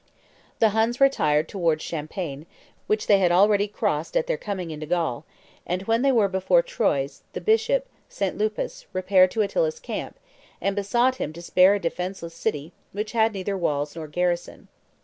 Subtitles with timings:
[0.57, 2.47] The Huns retired towards Champagne,
[2.87, 5.25] which they had already crossed at their coming into Gaul;
[5.63, 8.35] and when they were before Troyes, the bishop, St.
[8.35, 10.17] Lupus, repaired to Attila's camp,
[10.59, 14.69] and besought him to spare a defenceless city, which had neither walls nor garrison.